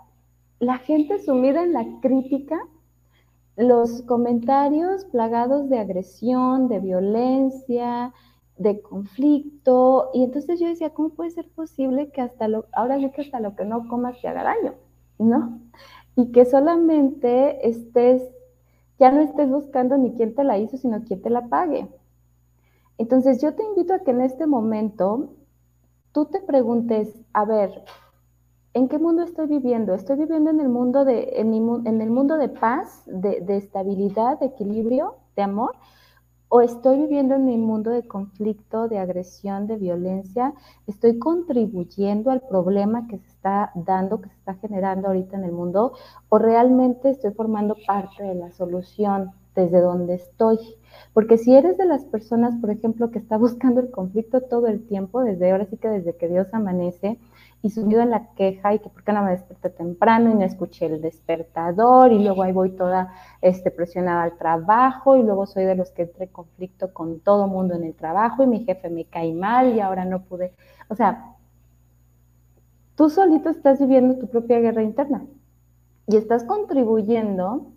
la 0.60 0.78
gente 0.78 1.20
sumida 1.20 1.64
en 1.64 1.74
la 1.74 1.86
crítica 2.02 2.60
los 3.56 4.02
comentarios 4.04 5.06
plagados 5.06 5.70
de 5.70 5.80
agresión, 5.80 6.68
de 6.68 6.80
violencia, 6.80 8.14
de 8.58 8.82
conflicto. 8.82 10.10
Y 10.14 10.24
entonces 10.24 10.60
yo 10.60 10.68
decía, 10.68 10.92
¿cómo 10.92 11.10
puede 11.10 11.32
ser 11.32 11.50
posible 11.50 12.12
que 12.12 12.22
hasta 12.22 12.48
lo, 12.48 12.66
ahora 12.74 12.98
sí 13.00 13.12
que 13.12 13.22
hasta 13.22 13.40
lo 13.40 13.56
que 13.56 13.66
no 13.66 13.88
comas 13.88 14.20
te 14.22 14.28
haga 14.28 14.44
daño? 14.44 14.76
¿No? 15.18 15.60
Y 16.16 16.32
que 16.32 16.46
solamente 16.46 17.68
estés, 17.68 18.22
ya 19.00 19.12
no 19.12 19.22
estés 19.22 19.50
buscando 19.50 19.98
ni 19.98 20.14
quién 20.14 20.36
te 20.36 20.44
la 20.44 20.58
hizo, 20.58 20.78
sino 20.78 21.04
quién 21.04 21.22
te 21.22 21.30
la 21.30 21.48
pague. 21.48 21.88
Entonces 22.98 23.42
yo 23.42 23.56
te 23.56 23.64
invito 23.64 23.94
a 23.94 24.00
que 24.00 24.12
en 24.12 24.22
este 24.22 24.46
momento 24.46 25.34
tú 26.12 26.26
te 26.26 26.40
preguntes, 26.40 27.20
a 27.34 27.46
ver, 27.46 27.84
¿En 28.74 28.88
qué 28.88 29.00
mundo 29.00 29.24
estoy 29.24 29.48
viviendo? 29.48 29.94
¿Estoy 29.94 30.16
viviendo 30.16 30.50
en 30.50 30.62
el 30.62 30.70
mundo 30.70 31.04
de, 31.04 31.34
en, 31.36 32.02
el 32.02 32.10
mundo 32.10 32.38
de 32.38 32.48
paz, 32.48 33.04
de, 33.06 33.44
estabilidad, 33.58 34.40
de 34.40 34.46
equilibrio, 34.46 35.16
de 35.36 35.42
amor? 35.42 35.76
¿O 36.48 36.62
estoy 36.62 37.00
viviendo 37.00 37.36
en 37.36 37.50
el 37.50 37.58
mundo 37.60 37.92
de 37.92 38.08
conflicto, 38.08 38.88
de 38.88 38.98
agresión, 38.98 39.68
de 39.68 39.76
violencia? 39.76 40.54
¿Estoy 40.88 41.20
contribuyendo 41.20 42.32
al 42.32 42.42
problema 42.48 43.08
que 43.08 43.18
se 43.18 43.28
está 43.28 43.72
dando, 43.76 44.22
que 44.22 44.30
se 44.30 44.36
está 44.36 44.54
generando 44.54 45.10
ahorita 45.10 45.36
en 45.36 45.44
el 45.44 45.52
mundo? 45.52 45.92
¿O 46.30 46.38
realmente 46.38 47.10
estoy 47.10 47.32
formando 47.32 47.76
parte 47.86 48.24
de 48.24 48.36
la 48.36 48.52
solución 48.52 49.32
desde 49.54 49.82
donde 49.82 50.14
estoy? 50.14 50.60
Porque 51.14 51.38
si 51.38 51.54
eres 51.54 51.78
de 51.78 51.86
las 51.86 52.06
personas, 52.06 52.56
por 52.62 52.70
ejemplo, 52.70 53.12
que 53.12 53.20
está 53.20 53.38
buscando 53.38 53.82
el 53.82 53.92
conflicto 53.92 54.40
todo 54.40 54.68
el 54.68 54.88
tiempo, 54.88 55.24
desde 55.24 55.52
ahora 55.52 55.66
sí 55.66 55.76
que 55.76 55.90
desde 55.90 56.16
que 56.16 56.30
Dios 56.30 56.48
amanece, 56.54 57.20
y 57.64 57.70
subido 57.70 58.02
en 58.02 58.10
la 58.10 58.34
queja 58.34 58.74
y 58.74 58.80
que 58.80 58.90
por 58.90 59.04
qué 59.04 59.14
no 59.14 59.24
me 59.24 59.32
desperté 59.32 59.70
temprano 59.70 60.32
y 60.32 60.34
no 60.34 60.44
escuché 60.44 60.88
el 60.88 61.02
despertador 61.02 62.12
y 62.12 62.24
luego 62.24 62.42
ahí 62.44 62.52
voy 62.52 62.72
toda 62.72 63.14
este, 63.42 63.70
presionada 63.70 64.24
al 64.24 64.38
trabajo 64.38 65.16
y 65.16 65.24
luego 65.24 65.46
soy 65.46 65.66
de 65.66 65.76
los 65.76 65.92
que 65.92 66.04
entré 66.04 66.26
en 66.26 66.32
conflicto 66.32 66.94
con 66.94 67.20
todo 67.20 67.48
mundo 67.48 67.76
en 67.76 67.84
el 67.84 67.94
trabajo 67.94 68.44
y 68.44 68.48
mi 68.48 68.64
jefe 68.66 68.90
me 68.90 69.06
cae 69.06 69.34
mal 69.34 69.76
y 69.76 69.80
ahora 69.80 70.06
no 70.06 70.24
pude, 70.24 70.54
o 70.90 70.96
sea, 70.96 71.36
tú 72.96 73.10
solito 73.10 73.50
estás 73.50 73.80
viviendo 73.80 74.18
tu 74.18 74.28
propia 74.28 74.60
guerra 74.60 74.82
interna 74.82 75.26
y 76.08 76.16
estás 76.16 76.44
contribuyendo 76.44 77.68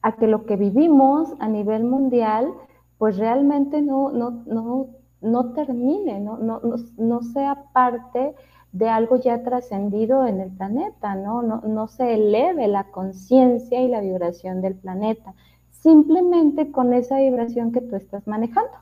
a 0.00 0.16
que 0.16 0.26
lo 0.26 0.46
que 0.46 0.56
vivimos 0.56 1.34
a 1.38 1.48
nivel 1.48 1.84
mundial 1.84 2.52
pues 2.96 3.18
realmente 3.18 3.82
no, 3.82 4.10
no, 4.10 4.42
no, 4.46 4.88
no 5.20 5.52
termine, 5.52 6.20
no, 6.20 6.38
no, 6.38 6.60
no, 6.60 6.76
no 6.96 7.22
sea 7.22 7.64
parte 7.72 8.34
de 8.74 8.88
algo 8.88 9.16
ya 9.16 9.44
trascendido 9.44 10.26
en 10.26 10.40
el 10.40 10.50
planeta, 10.50 11.14
¿no? 11.14 11.42
No, 11.42 11.86
se 11.86 12.14
eleve 12.14 12.66
la 12.66 12.90
conciencia 12.90 13.80
y 13.80 13.86
la 13.86 14.00
vibración 14.00 14.60
del 14.62 14.74
planeta, 14.74 15.32
simplemente 15.70 16.72
con 16.72 16.92
esa 16.92 17.18
vibración 17.18 17.70
que 17.70 17.80
tú 17.80 17.94
estás 17.94 18.26
manejando, 18.26 18.72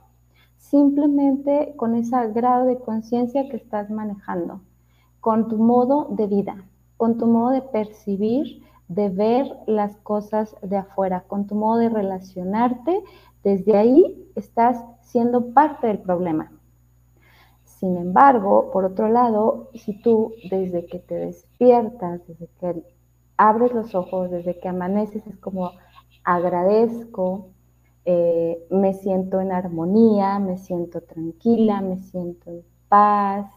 simplemente 0.57 1.75
con 1.77 1.95
ese 1.95 2.17
grado 2.29 2.65
de 2.65 2.79
conciencia 2.79 3.51
que 3.51 3.59
estás 3.59 3.91
manejando, 3.91 4.63
con 5.21 5.49
tu 5.49 5.59
modo 5.59 6.07
de 6.09 6.27
vida, 6.27 6.65
con 6.97 7.19
tu 7.19 7.27
modo 7.27 7.51
de 7.51 7.61
percibir, 7.61 8.63
de 8.89 9.11
ver 9.11 9.47
las 9.67 9.99
cosas 9.99 10.57
de 10.63 10.79
afuera, 10.79 11.25
con 11.29 11.47
tu 11.47 11.55
modo 11.55 11.77
de 11.77 11.91
relacionarte, 11.91 13.05
desde 13.45 13.77
ahí 13.77 14.27
estás 14.37 14.83
siendo 15.03 15.53
parte 15.53 15.87
del 15.87 15.99
problema. 15.99 16.51
Sin 17.83 17.97
embargo, 17.97 18.71
por 18.71 18.85
otro 18.85 19.09
lado, 19.09 19.71
si 19.75 20.01
tú 20.01 20.35
desde 20.49 20.87
que 20.87 21.01
te 21.01 21.17
despiertas, 21.17 22.21
desde 22.29 22.47
que 22.61 22.85
abres 23.37 23.73
los 23.73 23.93
ojos, 23.97 24.31
desde 24.31 24.57
que 24.61 24.69
amaneces, 24.69 25.27
es 25.27 25.37
como 25.39 25.73
agradezco, 26.23 27.49
eh, 28.05 28.65
me 28.71 28.95
siento 28.95 29.41
en 29.41 29.51
armonía, 29.51 30.39
me 30.39 30.59
siento 30.59 31.01
tranquila, 31.01 31.81
me 31.81 31.99
siento 31.99 32.53
en 32.53 32.63
paz, 32.89 33.51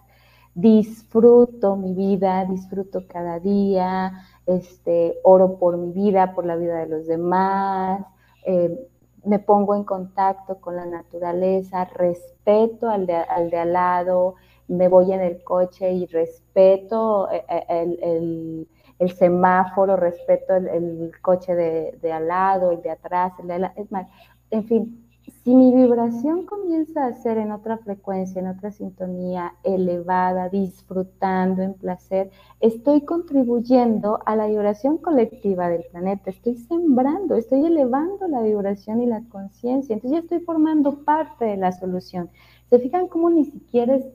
disfruto 0.56 1.76
mi 1.76 1.94
vida, 1.94 2.46
disfruto 2.46 3.06
cada 3.08 3.40
día, 3.40 4.12
este, 4.48 5.20
oro 5.24 5.60
por 5.60 5.78
mi 5.78 5.92
vida, 5.92 6.34
por 6.34 6.48
la 6.48 6.56
vida 6.56 6.80
de 6.80 6.88
los 6.88 7.06
demás, 7.06 8.04
eh, 8.48 8.90
me 9.26 9.40
pongo 9.40 9.76
en 9.76 9.84
contacto 9.84 10.60
con 10.60 10.76
la 10.76 10.86
naturaleza, 10.86 11.86
respeto 11.86 12.90
al 12.90 13.06
de, 13.06 13.16
al, 13.16 13.74
lado, 13.74 14.36
me 14.68 14.88
voy 14.88 15.12
en 15.12 15.22
el 15.22 15.44
coche 15.44 15.92
y 15.92 16.06
respeto 16.06 17.30
eh, 17.32 17.44
eh, 17.50 18.66
el, 19.00 19.12
semáforo, 19.12 19.96
respeto 19.96 20.56
el, 20.56 21.12
coche 21.22 21.56
de, 21.56 22.12
al 22.12 22.28
lado, 22.28 22.72
el 22.72 22.82
de 22.82 22.92
atrás, 22.92 23.34
el 23.40 23.48
de 23.48 23.72
es 23.76 23.92
más, 23.92 24.08
en 24.52 24.64
fin, 24.66 25.05
Si 25.46 25.54
mi 25.54 25.72
vibración 25.72 26.48
comienza 26.48 27.06
a 27.06 27.14
ser 27.14 27.38
en 27.38 27.52
otra 27.52 27.78
frecuencia, 27.78 28.42
en 28.42 28.48
otra 28.48 28.72
sintonía 28.72 29.54
elevada, 29.62 30.50
disfrutando 30.50 31.62
en 31.62 31.76
placer, 31.76 32.32
estoy 32.62 33.02
contribuyendo 33.02 34.18
a 34.26 34.36
la 34.36 34.48
vibración 34.48 34.98
colectiva 34.98 35.70
del 35.70 35.84
planeta, 35.84 36.32
estoy 36.32 36.56
sembrando, 36.56 37.36
estoy 37.36 37.64
elevando 37.64 38.28
la 38.28 38.42
vibración 38.42 39.04
y 39.04 39.06
la 39.06 39.22
conciencia, 39.30 39.94
entonces 39.94 40.18
ya 40.18 40.24
estoy 40.24 40.40
formando 40.40 41.04
parte 41.04 41.46
de 41.46 41.58
la 41.58 41.72
solución. 41.74 42.32
¿Se 42.68 42.80
fijan 42.80 43.08
cómo 43.08 43.30
ni 43.30 43.46
siquiera 43.46 43.98
es 43.98 44.06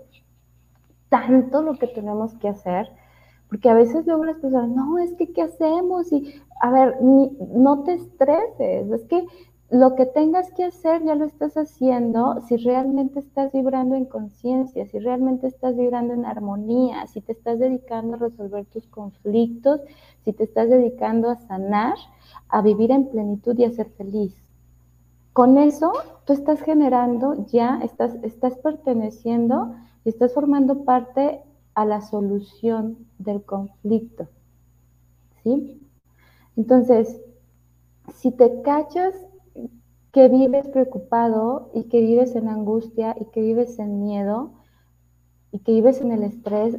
tanto 1.10 1.62
lo 1.62 1.78
que 1.78 1.86
tenemos 1.86 2.34
que 2.38 2.48
hacer? 2.48 2.88
Porque 3.48 3.70
a 3.70 3.74
veces 3.74 4.04
luego 4.04 4.24
las 4.24 4.38
personas, 4.38 4.70
no, 4.70 4.98
es 4.98 5.12
que 5.14 5.32
¿qué 5.32 5.42
hacemos? 5.42 6.12
Y, 6.12 6.40
a 6.60 6.72
ver, 6.72 7.00
no 7.00 7.84
te 7.84 7.94
estreses, 7.94 8.90
es 8.90 9.04
que 9.04 9.24
lo 9.70 9.94
que 9.94 10.04
tengas 10.04 10.50
que 10.52 10.64
hacer 10.64 11.04
ya 11.04 11.14
lo 11.14 11.24
estás 11.24 11.56
haciendo 11.56 12.40
si 12.48 12.56
realmente 12.56 13.20
estás 13.20 13.52
vibrando 13.52 13.94
en 13.94 14.04
conciencia, 14.04 14.84
si 14.86 14.98
realmente 14.98 15.46
estás 15.46 15.76
vibrando 15.76 16.12
en 16.12 16.24
armonía, 16.24 17.06
si 17.06 17.20
te 17.20 17.32
estás 17.32 17.60
dedicando 17.60 18.14
a 18.14 18.18
resolver 18.18 18.66
tus 18.66 18.88
conflictos, 18.88 19.80
si 20.24 20.32
te 20.32 20.42
estás 20.42 20.68
dedicando 20.68 21.30
a 21.30 21.36
sanar, 21.36 21.94
a 22.48 22.62
vivir 22.62 22.90
en 22.90 23.10
plenitud 23.10 23.56
y 23.58 23.64
a 23.64 23.70
ser 23.70 23.88
feliz. 23.90 24.34
Con 25.32 25.56
eso 25.56 25.92
tú 26.24 26.32
estás 26.32 26.60
generando 26.62 27.46
ya, 27.46 27.80
estás, 27.84 28.16
estás 28.22 28.58
perteneciendo 28.58 29.72
y 30.04 30.08
estás 30.08 30.34
formando 30.34 30.82
parte 30.84 31.42
a 31.74 31.84
la 31.84 32.00
solución 32.00 33.06
del 33.18 33.44
conflicto. 33.44 34.26
¿Sí? 35.44 35.80
Entonces, 36.56 37.20
si 38.14 38.32
te 38.32 38.62
cachas 38.62 39.14
que 40.12 40.28
vives 40.28 40.68
preocupado 40.68 41.70
y 41.74 41.84
que 41.84 42.00
vives 42.00 42.34
en 42.34 42.48
angustia 42.48 43.16
y 43.20 43.26
que 43.26 43.40
vives 43.40 43.78
en 43.78 44.02
miedo 44.02 44.52
y 45.52 45.60
que 45.60 45.72
vives 45.72 46.00
en 46.00 46.12
el 46.12 46.22
estrés, 46.22 46.76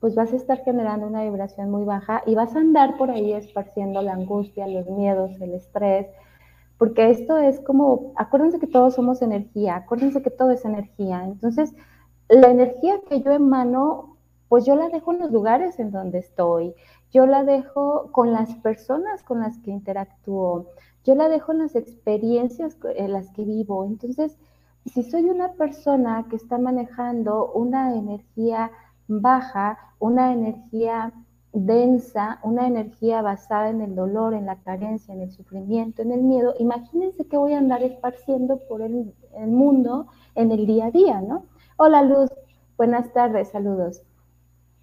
pues 0.00 0.14
vas 0.14 0.32
a 0.32 0.36
estar 0.36 0.58
generando 0.64 1.06
una 1.06 1.24
vibración 1.24 1.70
muy 1.70 1.84
baja 1.84 2.22
y 2.26 2.34
vas 2.34 2.54
a 2.54 2.60
andar 2.60 2.96
por 2.96 3.10
ahí 3.10 3.32
esparciendo 3.32 4.02
la 4.02 4.12
angustia, 4.12 4.66
los 4.66 4.88
miedos, 4.88 5.40
el 5.40 5.54
estrés, 5.54 6.06
porque 6.78 7.10
esto 7.10 7.36
es 7.38 7.58
como, 7.60 8.12
acuérdense 8.16 8.60
que 8.60 8.68
todos 8.68 8.94
somos 8.94 9.20
energía, 9.20 9.76
acuérdense 9.76 10.22
que 10.22 10.30
todo 10.30 10.52
es 10.52 10.64
energía. 10.64 11.24
Entonces, 11.24 11.74
la 12.28 12.50
energía 12.50 13.00
que 13.08 13.20
yo 13.20 13.32
emano, 13.32 14.16
pues 14.48 14.64
yo 14.64 14.76
la 14.76 14.88
dejo 14.88 15.12
en 15.12 15.18
los 15.18 15.32
lugares 15.32 15.80
en 15.80 15.90
donde 15.90 16.18
estoy, 16.18 16.74
yo 17.10 17.26
la 17.26 17.42
dejo 17.42 18.12
con 18.12 18.32
las 18.32 18.54
personas 18.56 19.22
con 19.24 19.40
las 19.40 19.58
que 19.58 19.72
interactúo, 19.72 20.66
yo 21.08 21.14
la 21.14 21.30
dejo 21.30 21.52
en 21.52 21.60
las 21.60 21.74
experiencias 21.74 22.76
en 22.94 23.14
las 23.14 23.30
que 23.30 23.42
vivo. 23.42 23.86
Entonces, 23.86 24.36
si 24.84 25.02
soy 25.02 25.24
una 25.24 25.54
persona 25.54 26.26
que 26.28 26.36
está 26.36 26.58
manejando 26.58 27.50
una 27.52 27.94
energía 27.94 28.70
baja, 29.06 29.78
una 29.98 30.34
energía 30.34 31.14
densa, 31.54 32.40
una 32.42 32.66
energía 32.66 33.22
basada 33.22 33.70
en 33.70 33.80
el 33.80 33.94
dolor, 33.94 34.34
en 34.34 34.44
la 34.44 34.56
carencia, 34.56 35.14
en 35.14 35.22
el 35.22 35.32
sufrimiento, 35.32 36.02
en 36.02 36.12
el 36.12 36.20
miedo, 36.20 36.54
imagínense 36.58 37.26
que 37.26 37.38
voy 37.38 37.54
a 37.54 37.58
andar 37.58 37.82
esparciendo 37.82 38.58
por 38.68 38.82
el, 38.82 39.14
el 39.34 39.48
mundo 39.48 40.08
en 40.34 40.52
el 40.52 40.66
día 40.66 40.86
a 40.86 40.90
día, 40.90 41.22
¿no? 41.22 41.46
Hola 41.78 42.02
Luz, 42.02 42.28
buenas 42.76 43.10
tardes, 43.14 43.48
saludos. 43.48 44.02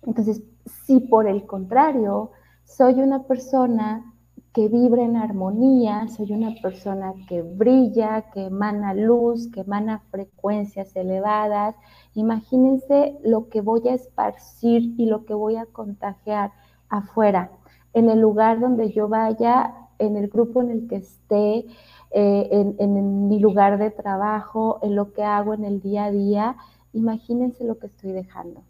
Entonces, 0.02 0.42
si 0.88 1.02
por 1.02 1.28
el 1.28 1.46
contrario 1.46 2.32
soy 2.64 2.96
una 2.96 3.28
persona 3.28 4.15
que 4.56 4.70
vibra 4.70 5.04
en 5.04 5.18
armonía, 5.18 6.08
soy 6.08 6.32
una 6.32 6.56
persona 6.62 7.14
que 7.28 7.42
brilla, 7.42 8.32
que 8.32 8.46
emana 8.46 8.94
luz, 8.94 9.52
que 9.52 9.60
emana 9.60 10.00
frecuencias 10.12 10.96
elevadas. 10.96 11.76
Imagínense 12.14 13.18
lo 13.22 13.50
que 13.50 13.60
voy 13.60 13.86
a 13.90 13.94
esparcir 13.94 14.96
y 14.98 15.08
lo 15.08 15.26
que 15.26 15.34
voy 15.34 15.58
a 15.58 15.66
contagiar 15.66 16.54
afuera, 16.88 17.52
en 17.94 18.10
el 18.10 18.22
lugar 18.22 18.62
donde 18.62 18.94
yo 18.94 19.10
vaya, 19.10 19.76
en 20.00 20.16
el 20.16 20.30
grupo 20.30 20.62
en 20.62 20.72
el 20.72 20.88
que 20.88 20.96
esté, 20.96 21.66
eh, 22.12 22.74
en, 22.80 23.28
mi 23.28 23.40
lugar 23.42 23.78
de 23.78 23.92
trabajo, 23.92 24.80
en 24.82 24.96
lo 24.96 25.12
que 25.12 25.24
hago 25.24 25.54
en 25.54 25.66
el 25.66 25.82
día 25.82 26.06
a 26.06 26.12
día. 26.12 26.56
Imagínense 26.94 27.66
lo 27.66 27.78
que 27.78 27.88
estoy 27.88 28.14
dejando. 28.14 28.64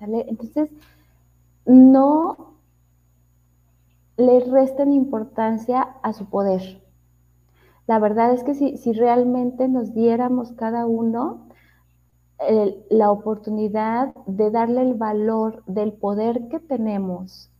Entonces, 0.00 0.70
no 1.66 2.54
le 4.20 4.40
resten 4.40 4.92
importancia 4.92 5.82
a 6.02 6.12
su 6.12 6.26
poder. 6.26 6.82
La 7.86 7.98
verdad 7.98 8.32
es 8.32 8.44
que 8.44 8.54
si, 8.54 8.92
realmente 8.92 9.66
nos 9.66 9.94
diéramos 9.94 10.52
cada 10.52 10.86
uno 10.86 11.48
la 12.88 13.10
oportunidad 13.10 14.14
de 14.26 14.50
darle 14.50 14.82
el 14.82 14.94
valor 14.94 15.62
del 15.66 15.92
poder 15.92 16.48
que 16.48 16.58
tenemos 16.58 17.50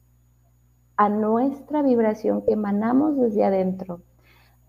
a 0.96 1.08
nuestra 1.08 1.82
vibración 1.82 2.42
que 2.42 2.52
emanamos 2.52 3.16
desde 3.18 3.44
adentro, 3.44 4.00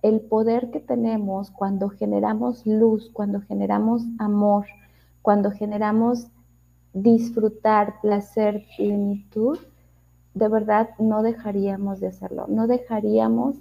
el 0.01 0.19
poder 0.21 0.71
que 0.71 0.80
tenemos 0.80 1.51
cuando 1.51 1.89
generamos 1.89 2.65
luz, 2.65 3.10
cuando 3.13 3.41
generamos 3.41 4.04
amor, 4.17 4.65
cuando 5.21 5.51
generamos 5.51 6.27
disfrutar, 6.93 8.01
placer, 8.01 8.65
plenitud, 8.75 9.60
de 10.34 10.48
verdad 10.48 10.89
no 11.00 11.24
dejaríamos 11.24 12.00
de 12.00 12.08
hacerlo, 12.08 12.46
no 12.48 12.67
dejaríamos 12.67 13.58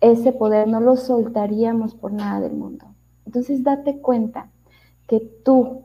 ese 0.00 0.32
poder, 0.32 0.68
no 0.68 0.80
lo 0.80 0.96
soltaríamos 0.96 1.94
por 1.94 2.12
nada 2.12 2.40
del 2.40 2.54
mundo. 2.54 2.86
Entonces 3.24 3.62
date 3.62 4.00
cuenta 4.00 4.50
que 5.06 5.20
tú, 5.44 5.84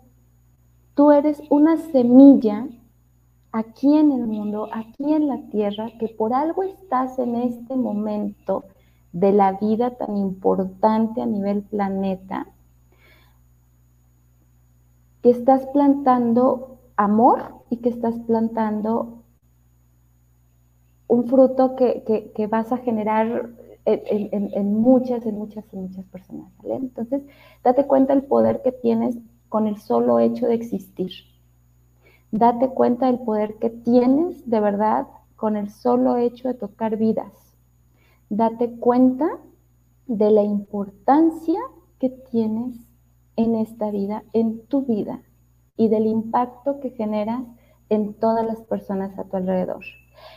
tú 0.96 1.12
eres 1.12 1.42
una 1.50 1.78
semilla 1.78 2.68
aquí 3.52 3.96
en 3.96 4.12
el 4.12 4.28
mundo, 4.28 4.70
aquí 4.72 5.14
en 5.14 5.28
la 5.28 5.48
tierra, 5.50 5.90
que 6.00 6.08
por 6.08 6.34
algo 6.34 6.64
estás 6.64 7.18
en 7.20 7.36
este 7.36 7.76
momento 7.76 8.66
de 9.14 9.32
la 9.32 9.54
vida 9.54 9.92
tan 9.98 10.18
importante 10.18 11.22
a 11.22 11.26
nivel 11.26 11.64
planeta, 11.64 12.48
que 15.22 15.30
estás 15.32 15.66
plantando 15.68 16.78
amor 16.96 17.64
y 17.70 17.78
que 17.78 17.90
estás 17.90 18.16
plantando 18.28 19.24
un 21.08 21.28
fruto 21.28 21.76
que, 21.76 22.48
vas 22.50 22.72
a 22.72 22.78
generar 22.78 23.50
en, 23.86 24.74
muchas, 24.74 25.26
en 25.26 25.36
muchas, 25.36 25.66
en 25.74 25.82
muchas 25.84 26.06
personas. 26.06 26.52
Entonces, 26.64 27.24
date 27.64 27.86
cuenta 27.86 28.14
el 28.14 28.24
poder 28.24 28.62
que 28.62 28.72
tienes 28.72 29.18
con 29.50 29.68
el 29.68 29.78
solo 29.78 30.20
hecho 30.20 30.48
de 30.48 30.56
existir. 30.56 31.12
Date 32.32 32.70
cuenta 32.70 33.06
del 33.08 33.20
poder 33.20 33.56
que 33.56 33.70
tienes 33.70 34.50
de 34.50 34.60
verdad 34.60 35.08
con 35.38 35.56
el 35.56 35.70
solo 35.70 36.18
hecho 36.18 36.50
de 36.50 36.54
tocar 36.54 36.98
vidas. 36.98 37.32
Date 38.30 38.72
cuenta 38.72 39.40
de 40.08 40.32
la 40.32 40.44
importancia 40.44 41.60
que 42.00 42.10
tienes 42.10 42.76
en 43.38 43.56
esta 43.56 43.92
vida, 43.92 44.24
en 44.34 44.66
tu 44.68 44.82
vida, 44.82 45.22
y 45.78 45.88
del 45.88 46.08
impacto 46.08 46.80
que 46.80 46.90
generas 46.90 47.44
en 47.90 48.14
todas 48.16 48.46
las 48.46 48.62
personas 48.64 49.18
a 49.18 49.24
tu 49.26 49.38
alrededor. 49.38 49.86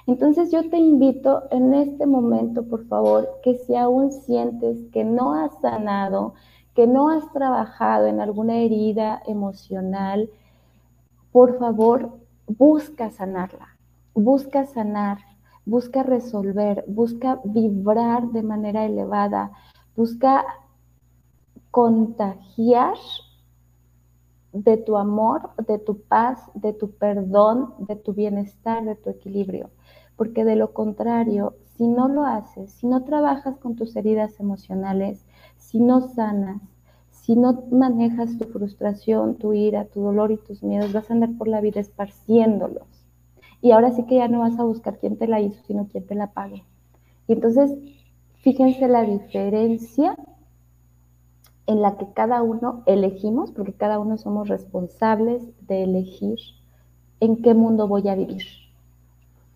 Entonces 0.07 0.51
yo 0.51 0.69
te 0.69 0.77
invito 0.77 1.45
en 1.51 1.75
este 1.75 2.07
momento, 2.07 2.65
por 2.65 2.87
favor, 2.87 3.29
que 3.43 3.55
si 3.57 3.75
aún 3.77 4.13
sientes 4.13 4.79
que 4.93 5.05
no 5.05 5.35
has 5.35 5.59
sanado, 5.61 6.35
que 6.75 6.87
no 6.87 7.09
has 7.09 7.31
trabajado 7.33 8.07
en 8.07 8.21
alguna 8.21 8.57
herida 8.57 9.23
emocional, 9.27 10.31
por 11.33 11.59
favor, 11.59 12.19
busca 12.47 13.11
sanarla, 13.11 13.77
busca 14.15 14.67
sanar, 14.67 15.19
busca 15.65 16.03
resolver, 16.03 16.85
busca 16.89 17.41
vibrar 17.45 18.29
de 18.33 18.43
manera 18.43 18.85
elevada, 18.85 19.53
busca 19.97 20.45
contagiar 21.71 22.97
de 24.53 24.77
tu 24.77 24.97
amor, 24.97 25.51
de 25.67 25.79
tu 25.79 26.01
paz, 26.03 26.51
de 26.55 26.73
tu 26.73 26.91
perdón, 26.93 27.75
de 27.79 27.97
tu 27.97 28.13
bienestar, 28.13 28.85
de 28.85 28.97
tu 28.97 29.11
equilibrio. 29.11 29.71
Porque 30.17 30.45
de 30.45 30.57
lo 30.57 30.73
contrario, 30.73 31.55
si 31.77 31.87
no 31.87 32.09
lo 32.09 32.25
haces, 32.25 32.73
si 32.73 32.87
no 32.87 33.05
trabajas 33.05 33.57
con 33.59 33.77
tus 33.77 33.97
heridas 33.97 34.39
emocionales, 34.41 35.25
si 35.57 35.81
no 35.81 36.01
sanas, 36.01 36.61
si 37.11 37.37
no 37.37 37.65
manejas 37.71 38.37
tu 38.39 38.45
frustración, 38.47 39.37
tu 39.37 39.53
ira, 39.53 39.85
tu 39.87 40.01
dolor 40.01 40.33
y 40.33 40.37
tus 40.37 40.63
miedos, 40.63 40.93
vas 40.93 41.11
a 41.11 41.15
andar 41.15 41.31
por 41.39 41.49
la 41.49 41.61
vida 41.61 41.81
esparciéndolos. 41.81 43.07
Y 43.63 43.73
ahora 43.73 43.93
sí 43.93 44.05
que 44.05 44.17
ya 44.17 44.29
no 44.29 44.41
vas 44.41 44.59
a 44.59 44.65
buscar 44.65 44.99
quién 44.99 45.17
te 45.17 45.29
la 45.29 45.41
hizo, 45.41 45.63
sino 45.67 45.87
quién 45.87 46.07
te 46.07 46.15
la 46.15 46.33
pague. 46.33 46.65
Y 47.29 47.33
entonces, 47.35 47.73
fíjense 48.43 48.89
la 48.89 49.03
diferencia 49.03 50.17
en 51.71 51.83
la 51.83 51.97
que 51.97 52.13
cada 52.13 52.43
uno 52.43 52.83
elegimos, 52.87 53.53
porque 53.53 53.73
cada 53.73 54.01
uno 54.01 54.19
somos 54.19 54.49
responsables 54.49 55.41
de 55.69 55.85
elegir 55.85 56.37
en 57.21 57.43
qué 57.43 57.55
mundo 57.55 57.87
voy 57.87 58.09
a 58.09 58.17
vivir. 58.17 58.43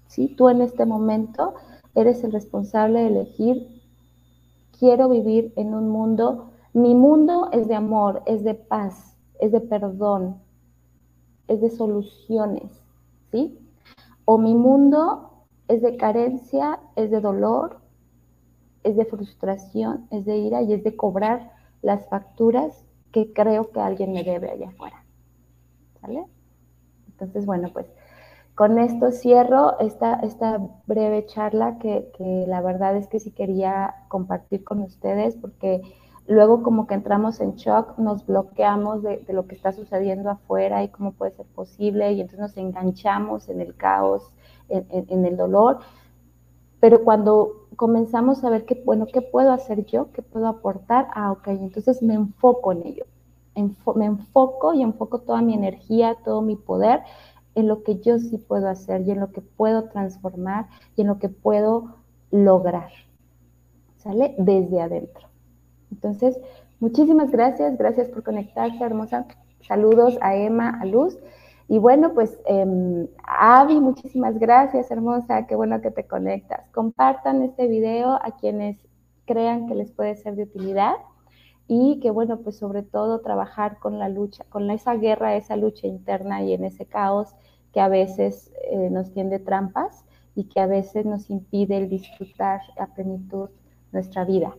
¿Sí? 0.06 0.28
Tú 0.28 0.48
en 0.48 0.62
este 0.62 0.86
momento 0.86 1.54
eres 1.96 2.22
el 2.22 2.30
responsable 2.30 3.00
de 3.00 3.06
elegir, 3.08 3.82
quiero 4.78 5.08
vivir 5.08 5.52
en 5.56 5.74
un 5.74 5.88
mundo 5.88 6.50
Mi 6.72 6.94
mundo 6.94 7.48
es 7.52 7.66
de 7.68 7.74
amor, 7.74 8.22
es 8.26 8.42
de 8.44 8.54
paz, 8.54 9.16
es 9.40 9.50
de 9.50 9.60
perdón, 9.60 10.40
es 11.48 11.60
de 11.60 11.70
soluciones, 11.70 12.70
¿sí? 13.30 13.58
O 14.24 14.38
mi 14.38 14.54
mundo 14.54 15.46
es 15.68 15.82
de 15.82 15.96
carencia, 15.96 16.80
es 16.96 17.10
de 17.12 17.20
dolor, 17.20 17.78
es 18.84 18.96
de 18.96 19.04
frustración, 19.04 20.06
es 20.10 20.24
de 20.24 20.36
ira 20.36 20.62
y 20.62 20.72
es 20.72 20.82
de 20.84 20.96
cobrar 20.96 21.53
las 21.84 22.08
facturas 22.08 22.84
que 23.12 23.32
creo 23.32 23.70
que 23.70 23.80
alguien 23.80 24.12
me 24.12 24.24
debe 24.24 24.50
allá 24.50 24.68
afuera. 24.68 25.04
¿Sale? 26.00 26.24
Entonces, 27.08 27.46
bueno, 27.46 27.70
pues 27.72 27.86
con 28.54 28.78
esto 28.78 29.10
cierro 29.10 29.78
esta, 29.80 30.14
esta 30.20 30.60
breve 30.86 31.26
charla 31.26 31.78
que, 31.78 32.10
que 32.16 32.44
la 32.48 32.60
verdad 32.60 32.96
es 32.96 33.08
que 33.08 33.20
sí 33.20 33.30
quería 33.30 33.94
compartir 34.08 34.64
con 34.64 34.80
ustedes 34.80 35.36
porque 35.36 35.82
luego 36.26 36.62
como 36.62 36.86
que 36.86 36.94
entramos 36.94 37.40
en 37.40 37.54
shock, 37.56 37.98
nos 37.98 38.26
bloqueamos 38.26 39.02
de, 39.02 39.24
lo 39.28 39.46
que 39.46 39.54
está 39.54 39.72
sucediendo 39.72 40.30
afuera 40.30 40.82
y 40.82 40.88
cómo 40.88 41.12
puede 41.12 41.32
ser 41.32 41.46
posible 41.46 42.12
y 42.12 42.20
entonces 42.20 42.40
nos 42.40 42.56
enganchamos 42.56 43.48
en 43.48 43.60
el 43.60 43.76
caos, 43.76 44.32
en, 44.68 45.24
el 45.24 45.36
dolor. 45.36 45.80
Pero 46.80 47.02
cuando 47.04 47.63
comenzamos 47.76 48.44
a 48.44 48.50
ver 48.50 48.64
que, 48.64 48.82
bueno, 48.84 49.06
¿qué 49.06 49.22
puedo 49.22 49.52
hacer 49.52 49.84
yo? 49.86 50.12
¿Qué 50.12 50.22
puedo 50.22 50.48
aportar? 50.48 51.08
Ah, 51.14 51.32
ok, 51.32 51.48
entonces 51.48 52.02
me 52.02 52.14
enfoco 52.14 52.72
en 52.72 52.86
ello. 52.86 53.04
me 53.94 54.04
enfoco 54.06 54.74
y 54.74 54.82
enfoco 54.82 55.20
toda 55.20 55.40
mi 55.42 55.54
energía, 55.54 56.16
todo 56.24 56.42
mi 56.42 56.56
poder 56.56 57.00
en 57.54 57.68
lo 57.68 57.82
que 57.82 58.00
yo 58.00 58.18
sí 58.18 58.36
puedo 58.38 58.68
hacer 58.68 59.02
y 59.02 59.12
en 59.12 59.20
lo 59.20 59.30
que 59.30 59.40
puedo 59.40 59.84
transformar 59.84 60.66
y 60.96 61.02
en 61.02 61.06
lo 61.06 61.18
que 61.18 61.28
puedo 61.28 61.96
lograr. 62.30 62.90
¿Sale? 63.98 64.34
Desde 64.38 64.80
adentro. 64.80 65.28
Entonces, 65.90 66.38
muchísimas 66.80 67.30
gracias, 67.30 67.78
gracias 67.78 68.08
por 68.08 68.22
conectarse, 68.22 68.82
hermosa. 68.82 69.26
Saludos 69.66 70.18
a 70.20 70.34
Emma, 70.36 70.78
a 70.80 70.84
Luz. 70.84 71.16
Y 71.68 71.78
bueno, 71.78 72.12
pues 72.12 72.38
eh, 72.46 73.08
Avi, 73.24 73.80
muchísimas 73.80 74.38
gracias, 74.38 74.90
hermosa, 74.90 75.46
qué 75.46 75.56
bueno 75.56 75.80
que 75.80 75.90
te 75.90 76.06
conectas. 76.06 76.68
Compartan 76.70 77.42
este 77.42 77.68
video 77.68 78.12
a 78.12 78.36
quienes 78.38 78.76
crean 79.24 79.66
que 79.66 79.74
les 79.74 79.90
puede 79.90 80.16
ser 80.16 80.36
de 80.36 80.42
utilidad 80.42 80.94
y 81.66 82.00
que 82.00 82.10
bueno, 82.10 82.40
pues 82.40 82.58
sobre 82.58 82.82
todo 82.82 83.20
trabajar 83.20 83.78
con 83.78 83.98
la 83.98 84.08
lucha, 84.10 84.44
con 84.50 84.70
esa 84.70 84.94
guerra, 84.94 85.36
esa 85.36 85.56
lucha 85.56 85.86
interna 85.86 86.42
y 86.42 86.52
en 86.52 86.64
ese 86.64 86.86
caos 86.86 87.34
que 87.72 87.80
a 87.80 87.88
veces 87.88 88.52
eh, 88.70 88.90
nos 88.90 89.12
tiende 89.12 89.38
trampas 89.38 90.04
y 90.34 90.44
que 90.44 90.60
a 90.60 90.66
veces 90.66 91.06
nos 91.06 91.30
impide 91.30 91.78
el 91.78 91.88
disfrutar 91.88 92.60
a 92.78 92.86
plenitud 92.88 93.48
nuestra 93.92 94.24
vida 94.24 94.54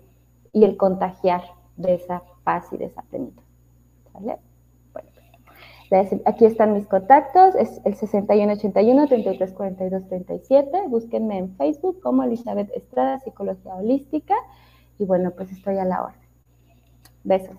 y 0.54 0.64
el 0.64 0.78
contagiar 0.78 1.44
de 1.78 1.96
esa 1.96 2.24
paz 2.44 2.72
y 2.72 2.78
de 2.78 2.86
esa 2.86 3.04
plenitud. 3.04 3.44
¿Vale? 4.14 4.40
Aquí 6.26 6.46
están 6.46 6.74
mis 6.74 6.88
contactos, 6.88 7.56
es 7.56 7.82
el 7.86 7.96
6181 7.96 9.08
3342 9.08 10.08
37. 10.10 10.88
Búsquenme 10.88 11.38
en 11.38 11.56
Facebook 11.56 12.02
como 12.02 12.24
Elizabeth 12.24 12.70
Estrada, 12.76 13.20
Psicología 13.20 13.76
Holística. 13.76 14.36
Y 14.98 15.06
bueno, 15.06 15.32
pues 15.32 15.52
estoy 15.52 15.78
a 15.78 15.86
la 15.86 16.04
orden. 16.04 16.30
Besos. 17.24 17.58